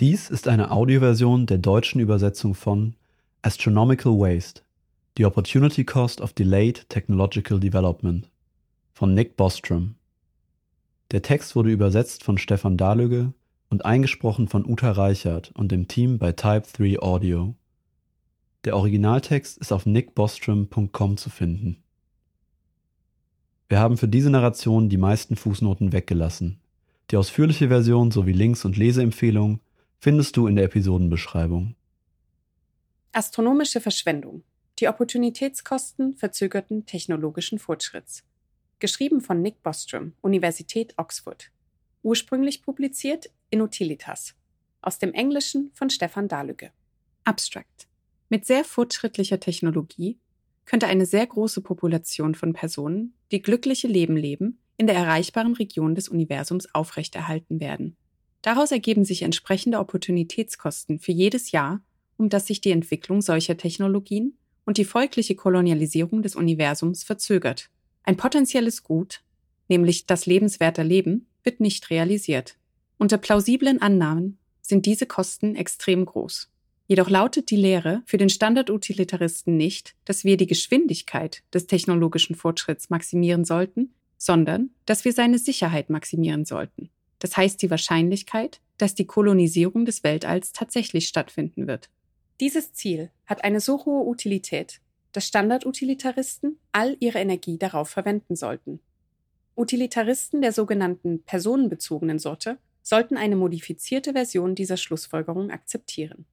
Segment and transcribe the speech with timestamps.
[0.00, 2.94] Dies ist eine Audioversion der deutschen Übersetzung von
[3.42, 4.62] Astronomical Waste–
[5.16, 8.30] The Opportunity Cost of Delayed Technological Development
[8.92, 9.96] von Nick Bostrom.
[11.10, 13.32] Der Text wurde übersetzt von Stefan Dahlöge
[13.70, 17.56] und eingesprochen von Uta Reichert und dem Team bei Type 3 Audio.
[18.62, 21.82] Der Originaltext ist auf nickbostrom.com zu finden.
[23.68, 26.60] Wir haben für diese Narration die meisten Fußnoten weggelassen.
[27.10, 29.58] Die ausführliche Version sowie Links und Leseempfehlungen
[29.98, 31.74] findest du in der Episodenbeschreibung.
[33.12, 34.44] Astronomische Verschwendung.
[34.78, 38.22] Die Opportunitätskosten verzögerten technologischen Fortschritts.
[38.78, 41.50] Geschrieben von Nick Bostrom, Universität Oxford.
[42.02, 44.34] Ursprünglich publiziert in Utilitas.
[44.82, 46.70] Aus dem Englischen von Stefan Dahlüge.
[47.24, 47.88] Abstract.
[48.28, 50.18] Mit sehr fortschrittlicher Technologie
[50.64, 55.94] könnte eine sehr große Population von Personen, die glückliche Leben leben, in der erreichbaren Region
[55.96, 57.96] des Universums aufrechterhalten werden.
[58.42, 61.80] Daraus ergeben sich entsprechende Opportunitätskosten für jedes Jahr,
[62.16, 67.70] um das sich die Entwicklung solcher Technologien und die folgliche Kolonialisierung des Universums verzögert.
[68.02, 69.22] Ein potenzielles Gut,
[69.68, 72.56] nämlich das lebenswerte Leben, wird nicht realisiert.
[72.98, 76.50] Unter plausiblen Annahmen sind diese Kosten extrem groß.
[76.86, 82.88] Jedoch lautet die Lehre für den Standardutilitaristen nicht, dass wir die Geschwindigkeit des technologischen Fortschritts
[82.90, 86.90] maximieren sollten, sondern dass wir seine Sicherheit maximieren sollten.
[87.18, 91.90] Das heißt die Wahrscheinlichkeit, dass die Kolonisierung des Weltalls tatsächlich stattfinden wird.
[92.40, 94.80] Dieses Ziel hat eine so hohe Utilität,
[95.12, 98.80] dass Standardutilitaristen all ihre Energie darauf verwenden sollten.
[99.56, 106.26] Utilitaristen der sogenannten personenbezogenen Sorte sollten eine modifizierte Version dieser Schlussfolgerung akzeptieren.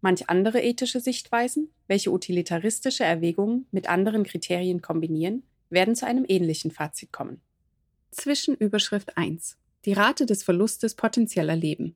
[0.00, 6.70] Manch andere ethische Sichtweisen, welche utilitaristische Erwägungen mit anderen Kriterien kombinieren, werden zu einem ähnlichen
[6.70, 7.42] Fazit kommen.
[8.12, 11.94] Zwischenüberschrift 1 die Rate des Verlustes potenzieller Leben.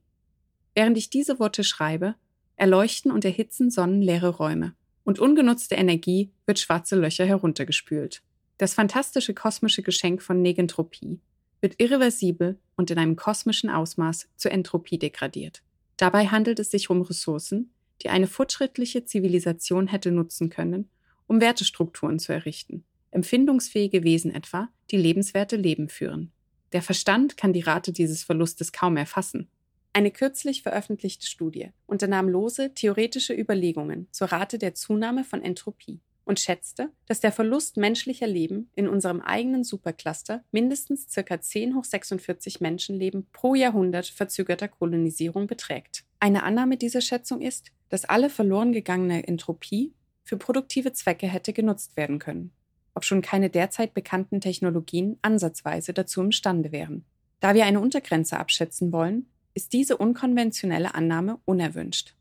[0.74, 2.14] Während ich diese Worte schreibe,
[2.56, 8.22] erleuchten und erhitzen Sonnen leere Räume und ungenutzte Energie wird schwarze Löcher heruntergespült.
[8.58, 11.20] Das fantastische kosmische Geschenk von Negentropie
[11.60, 15.62] wird irreversibel und in einem kosmischen Ausmaß zur Entropie degradiert.
[15.96, 17.70] Dabei handelt es sich um Ressourcen,
[18.02, 20.88] die eine fortschrittliche Zivilisation hätte nutzen können,
[21.26, 26.32] um Wertestrukturen zu errichten, empfindungsfähige Wesen etwa, die lebenswerte Leben führen.
[26.74, 29.48] Der Verstand kann die Rate dieses Verlustes kaum erfassen.
[29.92, 36.40] Eine kürzlich veröffentlichte Studie unternahm lose theoretische Überlegungen zur Rate der Zunahme von Entropie und
[36.40, 41.40] schätzte, dass der Verlust menschlicher Leben in unserem eigenen Supercluster mindestens ca.
[41.40, 46.02] 10 hoch 46 Menschenleben pro Jahrhundert verzögerter Kolonisierung beträgt.
[46.18, 49.92] Eine Annahme dieser Schätzung ist, dass alle verloren gegangene Entropie
[50.24, 52.50] für produktive Zwecke hätte genutzt werden können
[52.94, 57.04] obschon keine derzeit bekannten Technologien ansatzweise dazu imstande wären.
[57.40, 62.14] Da wir eine Untergrenze abschätzen wollen, ist diese unkonventionelle Annahme unerwünscht.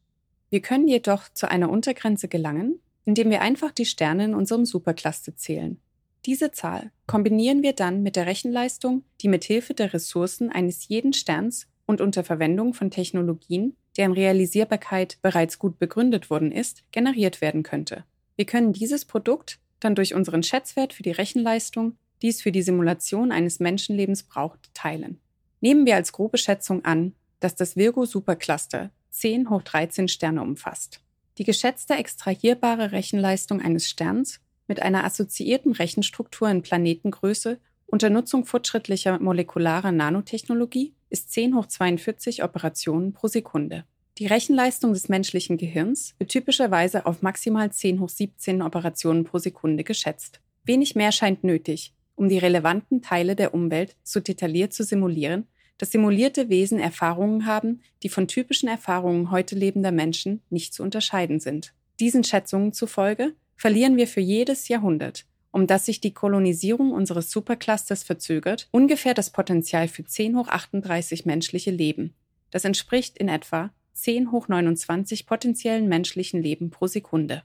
[0.50, 5.36] Wir können jedoch zu einer Untergrenze gelangen, indem wir einfach die Sterne in unserem Supercluster
[5.36, 5.80] zählen.
[6.26, 11.12] Diese Zahl kombinieren wir dann mit der Rechenleistung, die mit Hilfe der Ressourcen eines jeden
[11.12, 17.64] Sterns und unter Verwendung von Technologien, deren Realisierbarkeit bereits gut begründet worden ist, generiert werden
[17.64, 18.06] könnte.
[18.36, 22.62] Wir können dieses Produkt dann durch unseren Schätzwert für die Rechenleistung, die es für die
[22.62, 25.20] Simulation eines Menschenlebens braucht, teilen.
[25.62, 31.02] Nehmen wir als grobe Schätzung an, dass das Virgo Supercluster 10 hoch 13 Sterne umfasst.
[31.38, 39.20] Die geschätzte extrahierbare Rechenleistung eines Sterns mit einer assoziierten Rechenstruktur in Planetengröße unter Nutzung fortschrittlicher
[39.20, 43.86] molekularer Nanotechnologie ist 10 hoch 42 Operationen pro Sekunde.
[44.19, 49.84] Die Rechenleistung des menschlichen Gehirns wird typischerweise auf maximal 10 hoch 17 Operationen pro Sekunde
[49.84, 50.40] geschätzt.
[50.63, 55.47] Wenig mehr scheint nötig, um die relevanten Teile der Umwelt so detailliert zu simulieren,
[55.79, 61.40] dass simulierte Wesen Erfahrungen haben, die von typischen Erfahrungen heute lebender Menschen nicht zu unterscheiden
[61.40, 61.74] sind.
[62.00, 68.03] Diesen Schätzungen zufolge verlieren wir für jedes Jahrhundert, um das sich die Kolonisierung unseres Superclusters
[68.03, 72.13] verzögert, ungefähr das Potenzial für 10 hoch 38 menschliche Leben.
[72.51, 77.44] Das entspricht in etwa 10 hoch 29 potenziellen menschlichen Leben pro Sekunde.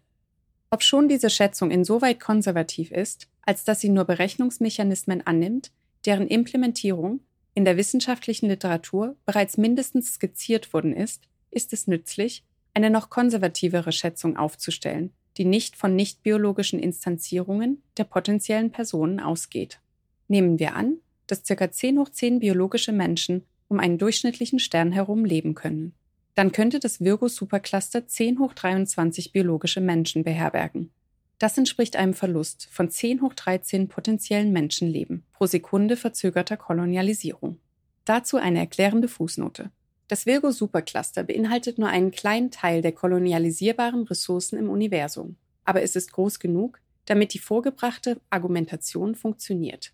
[0.71, 5.73] Obschon diese Schätzung insoweit konservativ ist, als dass sie nur Berechnungsmechanismen annimmt,
[6.05, 7.21] deren Implementierung
[7.55, 13.93] in der wissenschaftlichen Literatur bereits mindestens skizziert worden ist, ist es nützlich, eine noch konservativere
[13.93, 19.81] Schätzung aufzustellen, die nicht von nicht-biologischen Instanzierungen der potenziellen Personen ausgeht.
[20.29, 21.71] Nehmen wir an, dass ca.
[21.71, 25.95] 10 hoch 10 biologische Menschen um einen durchschnittlichen Stern herum leben können
[26.38, 30.93] dann könnte das Virgo Supercluster 10 hoch 23 biologische Menschen beherbergen.
[31.40, 37.58] Das entspricht einem Verlust von 10 hoch 13 potenziellen Menschenleben pro Sekunde verzögerter Kolonialisierung.
[38.05, 39.73] Dazu eine erklärende Fußnote.
[40.06, 46.12] Das Virgo-Supercluster beinhaltet nur einen kleinen Teil der kolonialisierbaren Ressourcen im Universum, aber es ist
[46.12, 49.93] groß genug, damit die vorgebrachte Argumentation funktioniert.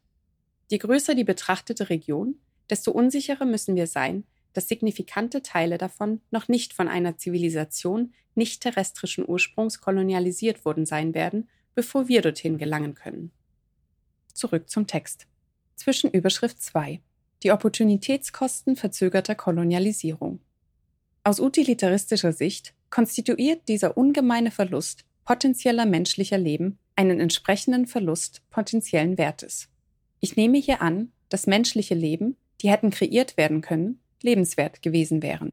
[0.71, 2.35] Je größer die betrachtete Region,
[2.69, 4.25] desto unsicherer müssen wir sein,
[4.55, 11.13] dass signifikante Teile davon noch nicht von einer Zivilisation nicht terrestrischen Ursprungs kolonialisiert worden sein
[11.13, 13.31] werden, bevor wir dorthin gelangen können.
[14.33, 15.27] Zurück zum Text.
[15.77, 17.01] Zwischen Überschrift 2.
[17.43, 20.41] Die Opportunitätskosten verzögerter Kolonialisierung.
[21.25, 29.69] Aus utilitaristischer Sicht konstituiert dieser ungemeine Verlust potenzieller menschlicher Leben einen entsprechenden Verlust potenziellen Wertes.
[30.21, 35.51] Ich nehme hier an, dass menschliche Leben, die hätten kreiert werden können, lebenswert gewesen wären.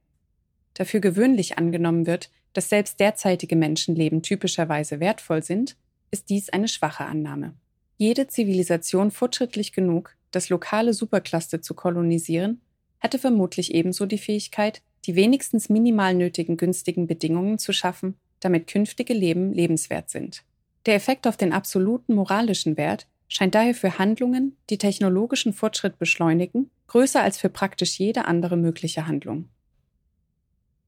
[0.74, 5.78] Dafür gewöhnlich angenommen wird, dass selbst derzeitige Menschenleben typischerweise wertvoll sind,
[6.10, 7.54] ist dies eine schwache Annahme.
[7.98, 12.62] Jede Zivilisation fortschrittlich genug, das lokale Supercluster zu kolonisieren,
[13.00, 19.14] hätte vermutlich ebenso die Fähigkeit, die wenigstens minimal nötigen günstigen Bedingungen zu schaffen, damit künftige
[19.14, 20.44] Leben lebenswert sind.
[20.86, 26.70] Der Effekt auf den absoluten moralischen Wert scheint daher für Handlungen, die technologischen Fortschritt beschleunigen,
[26.92, 29.48] größer als für praktisch jede andere mögliche Handlung.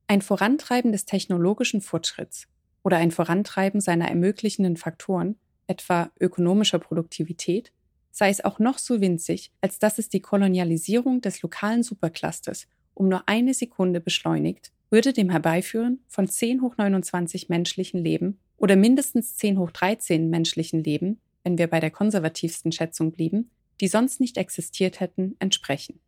[0.07, 2.49] Ein Vorantreiben des technologischen Fortschritts
[2.83, 7.71] oder ein Vorantreiben seiner ermöglichenden Faktoren, etwa ökonomischer Produktivität,
[8.11, 13.07] sei es auch noch so winzig, als dass es die Kolonialisierung des lokalen Superclusters um
[13.07, 19.37] nur eine Sekunde beschleunigt, würde dem Herbeiführen von 10 hoch 29 menschlichen Leben oder mindestens
[19.37, 23.51] 10 hoch 13 menschlichen Leben, wenn wir bei der konservativsten Schätzung blieben,
[23.83, 25.99] die sonst nicht existiert hätten, entsprechen.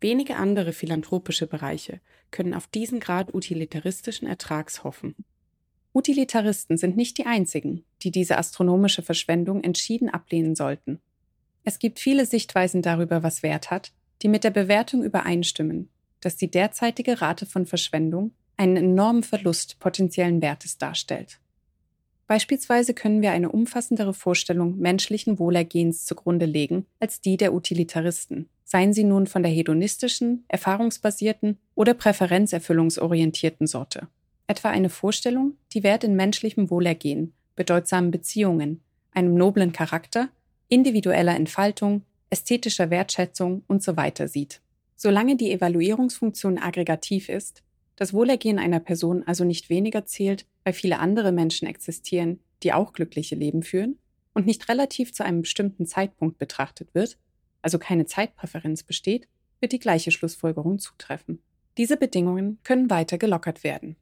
[0.00, 2.00] Wenige andere philanthropische Bereiche
[2.30, 5.16] können auf diesen Grad utilitaristischen Ertrags hoffen.
[5.92, 11.00] Utilitaristen sind nicht die einzigen, die diese astronomische Verschwendung entschieden ablehnen sollten.
[11.64, 13.90] Es gibt viele Sichtweisen darüber, was Wert hat,
[14.22, 15.88] die mit der Bewertung übereinstimmen,
[16.20, 21.40] dass die derzeitige Rate von Verschwendung einen enormen Verlust potenziellen Wertes darstellt.
[22.28, 28.92] Beispielsweise können wir eine umfassendere Vorstellung menschlichen Wohlergehens zugrunde legen als die der Utilitaristen, seien
[28.92, 34.08] sie nun von der hedonistischen, erfahrungsbasierten oder präferenzerfüllungsorientierten Sorte.
[34.46, 38.82] Etwa eine Vorstellung, die Wert in menschlichem Wohlergehen, bedeutsamen Beziehungen,
[39.12, 40.28] einem noblen Charakter,
[40.68, 44.12] individueller Entfaltung, ästhetischer Wertschätzung usw.
[44.16, 44.60] So sieht.
[44.96, 47.62] Solange die Evaluierungsfunktion aggregativ ist,
[47.96, 52.92] das Wohlergehen einer Person also nicht weniger zählt, weil viele andere Menschen existieren, die auch
[52.92, 53.98] glückliche Leben führen,
[54.34, 57.16] und nicht relativ zu einem bestimmten Zeitpunkt betrachtet wird,
[57.62, 59.28] also keine Zeitpräferenz besteht,
[59.60, 61.40] wird die gleiche Schlussfolgerung zutreffen.
[61.78, 63.96] Diese Bedingungen können weiter gelockert werden.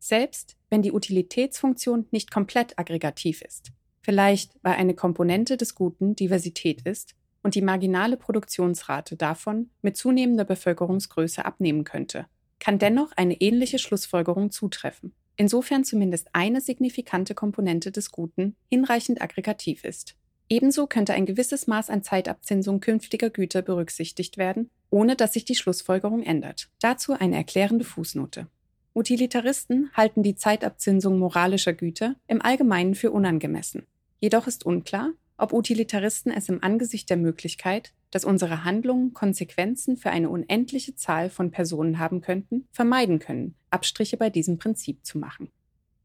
[0.00, 3.70] Selbst wenn die Utilitätsfunktion nicht komplett aggregativ ist,
[4.02, 7.14] vielleicht weil eine Komponente des Guten Diversität ist
[7.44, 12.26] und die marginale Produktionsrate davon mit zunehmender Bevölkerungsgröße abnehmen könnte,
[12.58, 19.84] kann dennoch eine ähnliche Schlussfolgerung zutreffen, insofern zumindest eine signifikante Komponente des Guten hinreichend aggregativ
[19.84, 20.16] ist.
[20.50, 25.54] Ebenso könnte ein gewisses Maß an Zeitabzinsung künftiger Güter berücksichtigt werden, ohne dass sich die
[25.54, 26.68] Schlussfolgerung ändert.
[26.80, 28.48] Dazu eine erklärende Fußnote.
[28.94, 33.86] Utilitaristen halten die Zeitabzinsung moralischer Güter im Allgemeinen für unangemessen.
[34.20, 40.10] Jedoch ist unklar, ob Utilitaristen es im Angesicht der Möglichkeit, dass unsere Handlungen Konsequenzen für
[40.10, 45.50] eine unendliche Zahl von Personen haben könnten, vermeiden können, Abstriche bei diesem Prinzip zu machen.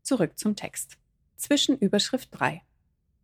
[0.02, 0.98] Zurück zum Text.
[1.38, 2.62] Zwischen Überschrift 3.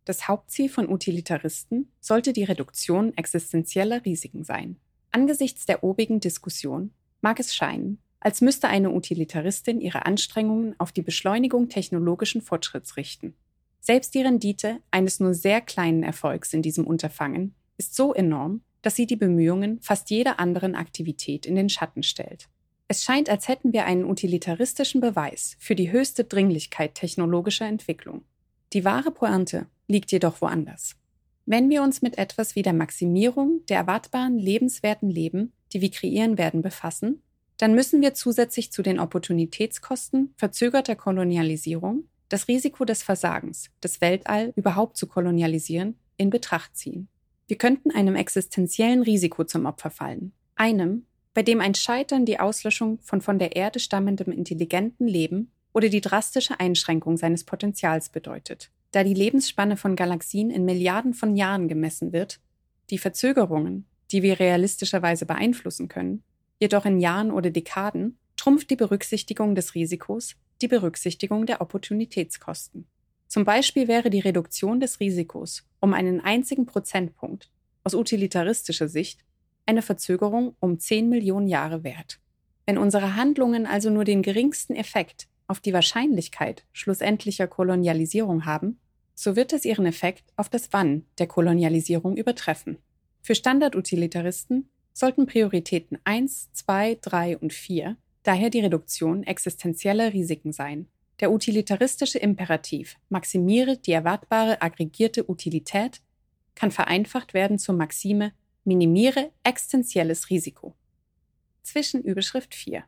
[0.04, 4.76] Das Hauptziel von Utilitaristen sollte die Reduktion existenzieller Risiken sein.
[5.12, 11.02] Angesichts der obigen Diskussion mag es scheinen, als müsste eine Utilitaristin ihre Anstrengungen auf die
[11.02, 13.34] Beschleunigung technologischen Fortschritts richten.
[13.80, 18.96] Selbst die Rendite eines nur sehr kleinen Erfolgs in diesem Unterfangen ist so enorm, dass
[18.96, 22.48] sie die Bemühungen fast jeder anderen Aktivität in den Schatten stellt.
[22.88, 28.24] Es scheint, als hätten wir einen utilitaristischen Beweis für die höchste Dringlichkeit technologischer Entwicklung.
[28.72, 30.96] Die wahre Pointe liegt jedoch woanders.
[31.46, 36.38] Wenn wir uns mit etwas wie der Maximierung der erwartbaren lebenswerten Leben, die wir kreieren
[36.38, 37.22] werden, befassen,
[37.58, 44.52] dann müssen wir zusätzlich zu den Opportunitätskosten verzögerter Kolonialisierung das Risiko des Versagens, das Weltall
[44.56, 47.08] überhaupt zu kolonialisieren, in Betracht ziehen.
[47.50, 50.30] Wir könnten einem existenziellen Risiko zum Opfer fallen.
[50.54, 55.88] Einem, bei dem ein Scheitern die Auslöschung von von der Erde stammendem intelligenten Leben oder
[55.88, 58.70] die drastische Einschränkung seines Potenzials bedeutet.
[58.92, 62.38] Da die Lebensspanne von Galaxien in Milliarden von Jahren gemessen wird,
[62.88, 66.22] die Verzögerungen, die wir realistischerweise beeinflussen können,
[66.60, 72.86] jedoch in Jahren oder Dekaden, trumpft die Berücksichtigung des Risikos die Berücksichtigung der Opportunitätskosten.
[73.30, 77.48] Zum Beispiel wäre die Reduktion des Risikos um einen einzigen Prozentpunkt
[77.84, 79.24] aus utilitaristischer Sicht
[79.66, 82.18] eine Verzögerung um 10 Millionen Jahre wert.
[82.66, 88.80] Wenn unsere Handlungen also nur den geringsten Effekt auf die Wahrscheinlichkeit schlussendlicher Kolonialisierung haben,
[89.14, 92.78] so wird es ihren Effekt auf das Wann der Kolonialisierung übertreffen.
[93.22, 100.88] Für Standardutilitaristen sollten Prioritäten 1, 2, 3 und 4 daher die Reduktion existenzieller Risiken sein.
[101.20, 106.00] Der utilitaristische Imperativ maximiere die erwartbare aggregierte Utilität
[106.54, 108.32] kann vereinfacht werden zur Maxime
[108.64, 110.74] minimiere existenzielles Risiko.
[111.62, 112.84] Zwischenüberschrift 4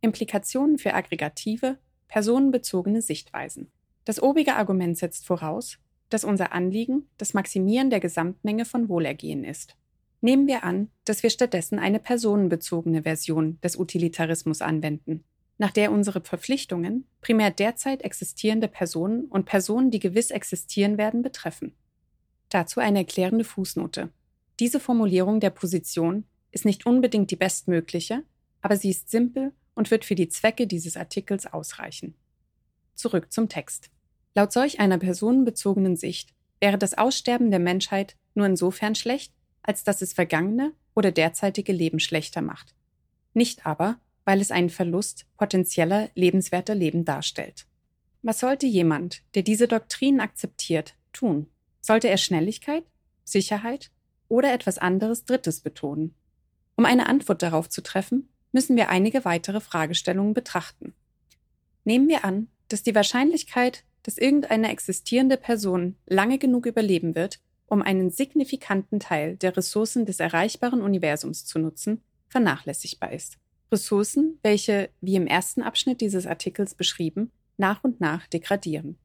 [0.00, 3.70] Implikationen für aggregative, personenbezogene Sichtweisen.
[4.04, 9.76] Das obige Argument setzt voraus, dass unser Anliegen das Maximieren der Gesamtmenge von Wohlergehen ist.
[10.20, 15.24] Nehmen wir an, dass wir stattdessen eine personenbezogene Version des Utilitarismus anwenden,
[15.60, 21.74] nach der unsere Verpflichtungen primär derzeit existierende Personen und Personen, die gewiss existieren werden, betreffen.
[22.48, 24.08] Dazu eine erklärende Fußnote.
[24.58, 28.24] Diese Formulierung der Position ist nicht unbedingt die bestmögliche,
[28.62, 32.14] aber sie ist simpel und wird für die Zwecke dieses Artikels ausreichen.
[32.94, 33.90] Zurück zum Text.
[34.34, 40.00] Laut solch einer personenbezogenen Sicht wäre das Aussterben der Menschheit nur insofern schlecht, als dass
[40.00, 42.74] es vergangene oder derzeitige Leben schlechter macht.
[43.34, 44.00] Nicht aber,
[44.30, 47.66] weil es einen Verlust potenzieller lebenswerter Leben darstellt.
[48.22, 51.48] Was sollte jemand, der diese Doktrin akzeptiert, tun?
[51.80, 52.84] Sollte er Schnelligkeit,
[53.24, 53.90] Sicherheit
[54.28, 56.14] oder etwas anderes Drittes betonen?
[56.76, 60.94] Um eine Antwort darauf zu treffen, müssen wir einige weitere Fragestellungen betrachten.
[61.82, 67.82] Nehmen wir an, dass die Wahrscheinlichkeit, dass irgendeine existierende Person lange genug überleben wird, um
[67.82, 73.40] einen signifikanten Teil der Ressourcen des erreichbaren Universums zu nutzen, vernachlässigbar ist.
[73.72, 78.98] Ressourcen, welche, wie im ersten Abschnitt dieses Artikels beschrieben, nach und nach degradieren.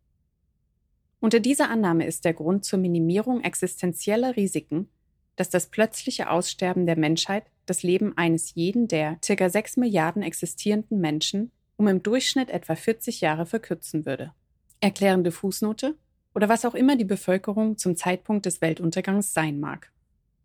[1.20, 4.90] Unter dieser Annahme ist der Grund zur Minimierung existenzieller Risiken,
[5.36, 9.50] dass das plötzliche Aussterben der Menschheit das Leben eines jeden der ca.
[9.50, 14.34] 6 Milliarden existierenden Menschen um im Durchschnitt etwa 40 Jahre verkürzen würde.
[14.80, 15.96] Erklärende Fußnote
[16.34, 19.92] oder was auch immer die Bevölkerung zum Zeitpunkt des Weltuntergangs sein mag.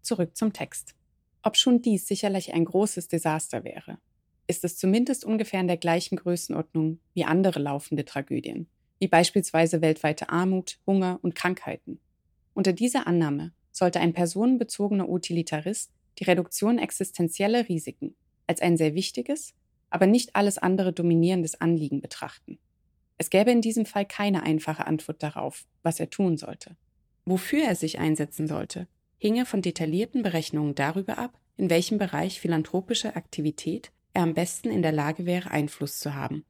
[0.02, 0.94] Zurück zum Text.
[1.42, 3.98] Ob schon dies sicherlich ein großes Desaster wäre,
[4.50, 8.66] ist es zumindest ungefähr in der gleichen Größenordnung wie andere laufende Tragödien,
[8.98, 12.00] wie beispielsweise weltweite Armut, Hunger und Krankheiten.
[12.52, 18.16] Unter dieser Annahme sollte ein personenbezogener Utilitarist die Reduktion existenzieller Risiken
[18.48, 19.54] als ein sehr wichtiges,
[19.88, 22.58] aber nicht alles andere dominierendes Anliegen betrachten.
[23.18, 26.76] Es gäbe in diesem Fall keine einfache Antwort darauf, was er tun sollte.
[27.24, 33.14] Wofür er sich einsetzen sollte, hinge von detaillierten Berechnungen darüber ab, in welchem Bereich philanthropische
[33.14, 36.44] Aktivität er am besten in der Lage wäre, Einfluss zu haben.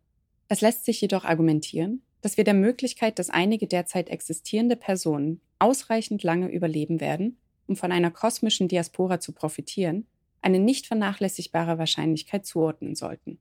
[0.48, 6.22] Es lässt sich jedoch argumentieren, dass wir der Möglichkeit, dass einige derzeit existierende Personen ausreichend
[6.22, 10.06] lange überleben werden, um von einer kosmischen Diaspora zu profitieren,
[10.42, 13.38] eine nicht vernachlässigbare Wahrscheinlichkeit zuordnen sollten.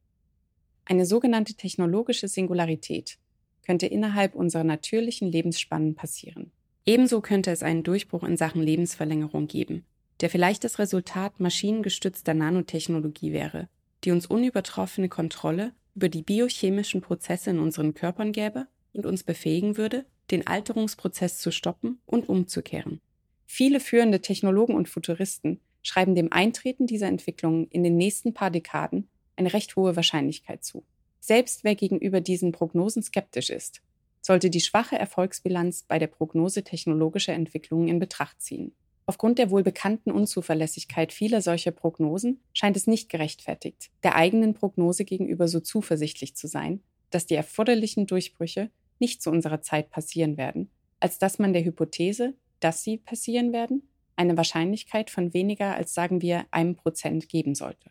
[0.86, 3.18] Eine sogenannte technologische Singularität
[3.66, 6.52] könnte innerhalb unserer natürlichen Lebensspannen passieren.
[6.86, 9.86] Ebenso könnte es einen Durchbruch in Sachen Lebensverlängerung geben,
[10.22, 13.70] der vielleicht das Resultat maschinengestützter Nanotechnologie wäre,
[14.04, 19.78] die uns unübertroffene Kontrolle über die biochemischen Prozesse in unseren Körpern gäbe und uns befähigen
[19.78, 23.02] würde, den Alterungsprozess zu stoppen und umzukehren.
[23.46, 29.10] Viele führende Technologen und Futuristen schreiben dem Eintreten dieser Entwicklungen in den nächsten paar Dekaden
[29.36, 30.84] eine recht hohe Wahrscheinlichkeit zu.
[31.20, 33.82] Selbst wer gegenüber diesen Prognosen skeptisch ist,
[34.22, 38.74] sollte die schwache Erfolgsbilanz bei der Prognose technologischer Entwicklungen in Betracht ziehen.
[39.10, 45.04] Aufgrund der wohl bekannten Unzuverlässigkeit vieler solcher Prognosen scheint es nicht gerechtfertigt, der eigenen Prognose
[45.04, 50.70] gegenüber so zuversichtlich zu sein, dass die erforderlichen Durchbrüche nicht zu unserer Zeit passieren werden,
[51.00, 53.82] als dass man der Hypothese, dass sie passieren werden,
[54.16, 57.90] eine Wahrscheinlichkeit von weniger als sagen wir einem Prozent geben sollte.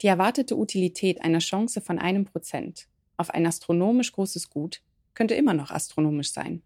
[0.00, 4.82] Die erwartete Utilität einer Chance von einem Prozent auf ein astronomisch großes Gut
[5.14, 6.62] könnte immer noch astronomisch sein.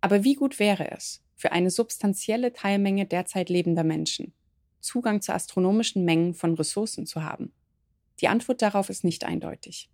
[0.00, 4.32] Aber wie gut wäre es, für eine substanzielle Teilmenge derzeit lebender Menschen
[4.80, 7.52] Zugang zu astronomischen Mengen von Ressourcen zu haben?
[8.20, 9.90] Die Antwort darauf ist nicht eindeutig.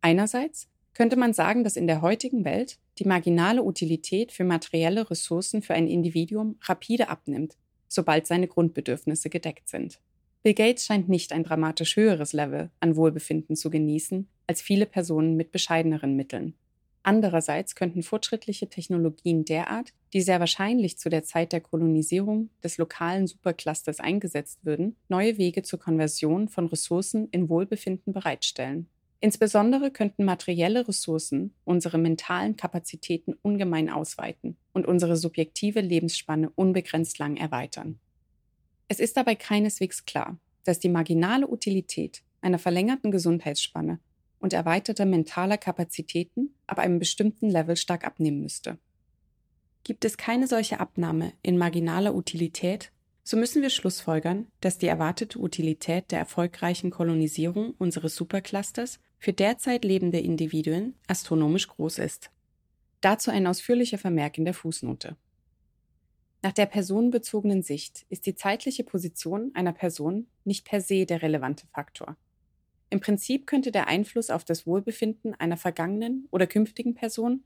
[0.00, 5.62] Einerseits könnte man sagen, dass in der heutigen Welt die marginale Utilität für materielle Ressourcen
[5.62, 7.56] für ein Individuum rapide abnimmt,
[7.88, 10.00] sobald seine Grundbedürfnisse gedeckt sind.
[10.42, 15.36] Bill Gates scheint nicht ein dramatisch höheres Level an Wohlbefinden zu genießen als viele Personen
[15.36, 16.54] mit bescheideneren Mitteln.
[17.04, 23.26] Andererseits könnten fortschrittliche Technologien derart, die sehr wahrscheinlich zu der Zeit der Kolonisierung des lokalen
[23.26, 28.86] Superclusters eingesetzt würden, neue Wege zur Konversion von Ressourcen in Wohlbefinden bereitstellen.
[29.18, 37.36] Insbesondere könnten materielle Ressourcen unsere mentalen Kapazitäten ungemein ausweiten und unsere subjektive Lebensspanne unbegrenzt lang
[37.36, 37.98] erweitern.
[38.88, 44.00] Es ist dabei keineswegs klar, dass die marginale Utilität einer verlängerten Gesundheitsspanne
[44.42, 48.78] und erweiterter mentaler Kapazitäten ab einem bestimmten Level stark abnehmen müsste.
[49.84, 52.92] Gibt es keine solche Abnahme in marginaler Utilität,
[53.24, 59.84] so müssen wir schlussfolgern, dass die erwartete Utilität der erfolgreichen Kolonisierung unseres Superclusters für derzeit
[59.84, 62.30] lebende Individuen astronomisch groß ist.
[63.00, 65.16] Dazu ein ausführlicher Vermerk in der Fußnote.
[66.42, 71.68] Nach der personenbezogenen Sicht ist die zeitliche Position einer Person nicht per se der relevante
[71.68, 72.16] Faktor.
[72.92, 77.42] Im Prinzip könnte der Einfluss auf das Wohlbefinden einer vergangenen oder künftigen Person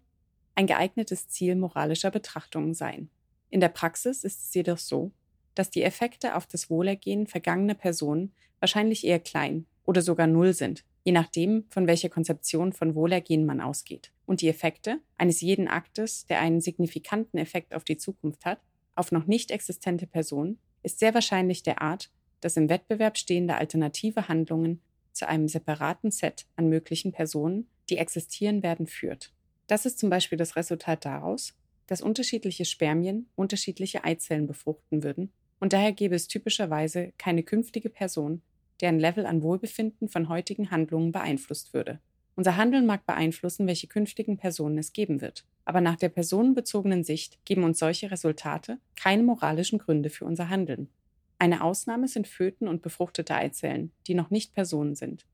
[0.56, 3.10] ein geeignetes Ziel moralischer Betrachtungen sein.
[3.48, 5.12] In der Praxis ist es jedoch so,
[5.54, 10.84] dass die Effekte auf das Wohlergehen vergangener Personen wahrscheinlich eher klein oder sogar null sind,
[11.04, 14.10] je nachdem, von welcher Konzeption von Wohlergehen man ausgeht.
[14.26, 18.58] Und die Effekte eines jeden Aktes, der einen signifikanten Effekt auf die Zukunft hat,
[18.96, 22.10] auf noch nicht existente Personen ist sehr wahrscheinlich der Art,
[22.40, 24.80] dass im Wettbewerb stehende alternative Handlungen
[25.16, 29.32] zu einem separaten Set an möglichen Personen, die existieren werden, führt.
[29.66, 31.54] Das ist zum Beispiel das Resultat daraus,
[31.86, 38.42] dass unterschiedliche Spermien unterschiedliche Eizellen befruchten würden und daher gäbe es typischerweise keine künftige Person,
[38.80, 42.00] deren Level an Wohlbefinden von heutigen Handlungen beeinflusst würde.
[42.34, 45.46] Unser Handeln mag beeinflussen, welche künftigen Personen es geben wird.
[45.64, 50.90] Aber nach der personenbezogenen Sicht geben uns solche Resultate keine moralischen Gründe für unser Handeln.
[51.38, 55.26] Eine Ausnahme sind Föten und befruchtete Eizellen, die noch nicht Personen sind,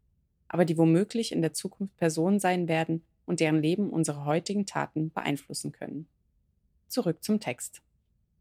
[0.49, 5.11] aber die womöglich in der Zukunft Personen sein werden und deren Leben unsere heutigen Taten
[5.11, 6.09] beeinflussen können.
[6.89, 7.83] Zurück zum Text.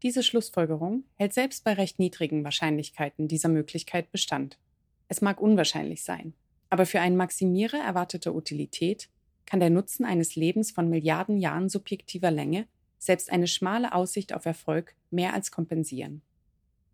[0.02, 4.58] Diese Schlussfolgerung hält selbst bei recht niedrigen Wahrscheinlichkeiten dieser Möglichkeit Bestand.
[5.06, 6.34] Es mag unwahrscheinlich sein,
[6.68, 9.08] aber für einen Maximierer erwarteter Utilität
[9.46, 12.66] kann der Nutzen eines Lebens von Milliarden Jahren subjektiver Länge
[12.98, 16.22] selbst eine schmale Aussicht auf Erfolg mehr als kompensieren.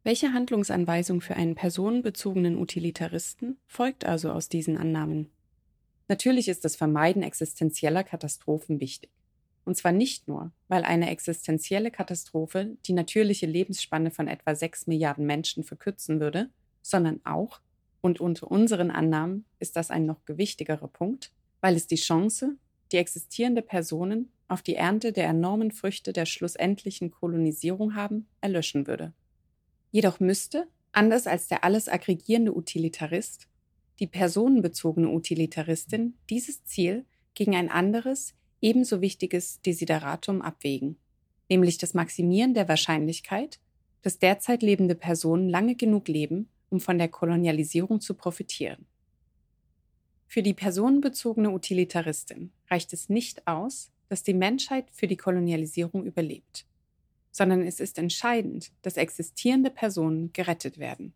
[0.08, 5.28] Welche Handlungsanweisung für einen personenbezogenen Utilitaristen folgt also aus diesen Annahmen?
[6.08, 9.10] Natürlich ist das Vermeiden existenzieller Katastrophen wichtig.
[9.66, 15.26] Und zwar nicht nur, weil eine existenzielle Katastrophe die natürliche Lebensspanne von etwa sechs Milliarden
[15.26, 16.49] Menschen verkürzen würde,
[16.80, 17.60] sondern auch,
[18.00, 22.56] und unter unseren Annahmen ist das ein noch gewichtigerer Punkt, weil es die Chance,
[22.92, 29.12] die existierende Personen auf die Ernte der enormen Früchte der schlussendlichen Kolonisierung haben, erlöschen würde.
[29.90, 33.48] Jedoch müsste, anders als der alles aggregierende Utilitarist,
[33.98, 40.96] die personenbezogene Utilitaristin dieses Ziel gegen ein anderes, ebenso wichtiges Desideratum abwägen,
[41.48, 43.58] nämlich das Maximieren der Wahrscheinlichkeit,
[44.02, 48.86] dass derzeit lebende Personen lange genug leben, um von der Kolonialisierung zu profitieren.
[50.26, 56.66] Für die personenbezogene Utilitaristin reicht es nicht aus, dass die Menschheit für die Kolonialisierung überlebt,
[57.30, 61.12] sondern es ist entscheidend, dass existierende Personen gerettet werden.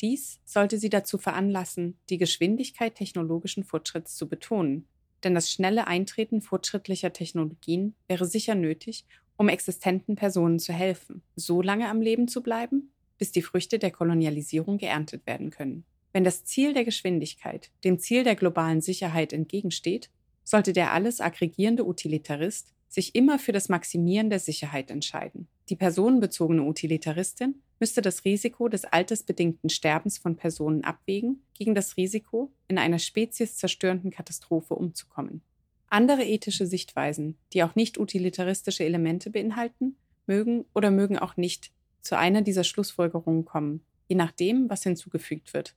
[0.00, 4.86] Dies sollte sie dazu veranlassen, die Geschwindigkeit technologischen Fortschritts zu betonen,
[5.24, 9.04] denn das schnelle Eintreten fortschrittlicher Technologien wäre sicher nötig,
[9.36, 13.90] um existenten Personen zu helfen, so lange am Leben zu bleiben, bis die Früchte der
[13.90, 15.84] Kolonialisierung geerntet werden können.
[16.12, 20.10] Wenn das Ziel der Geschwindigkeit dem Ziel der globalen Sicherheit entgegensteht,
[20.44, 25.48] sollte der alles aggregierende Utilitarist sich immer für das Maximieren der Sicherheit entscheiden.
[25.68, 32.50] Die personenbezogene Utilitaristin müsste das Risiko des altersbedingten Sterbens von Personen abwägen gegen das Risiko,
[32.66, 35.42] in einer spezieszerstörenden Katastrophe umzukommen.
[35.88, 39.96] Andere ethische Sichtweisen, die auch nicht utilitaristische Elemente beinhalten,
[40.26, 45.74] mögen oder mögen auch nicht zu einer dieser Schlussfolgerungen kommen, je nachdem, was hinzugefügt wird.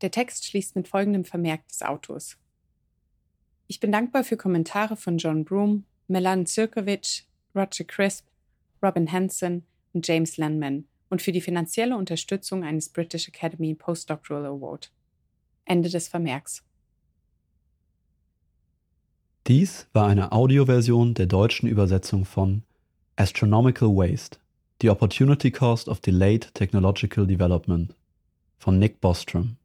[0.00, 2.36] Der Text schließt mit folgendem Vermerk des Autors.
[3.72, 8.26] Ich bin dankbar für Kommentare von John Broom, Melan Zirkovic, Roger Crisp,
[8.82, 9.62] Robin Hanson
[9.94, 14.92] und James Landman und für die finanzielle Unterstützung eines British Academy Postdoctoral Award.
[15.64, 16.62] Ende des Vermerks.
[19.46, 22.64] Dies war eine Audioversion der deutschen Übersetzung von
[23.16, 24.38] Astronomical Waste,
[24.82, 27.94] The Opportunity Cost of Delayed Technological Development
[28.58, 29.56] von Nick Bostrom.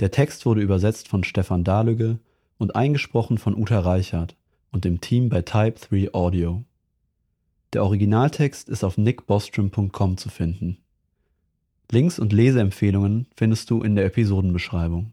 [0.00, 2.18] Der Text wurde übersetzt von Stefan Dahlüge
[2.58, 4.36] und eingesprochen von Uta Reichert
[4.70, 6.64] und dem Team bei Type 3 Audio.
[7.72, 10.78] Der Originaltext ist auf nickbostrom.com zu finden.
[11.90, 15.06] Links und Leseempfehlungen findest du in der Episodenbeschreibung.